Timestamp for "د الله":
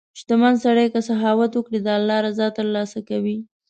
1.81-2.17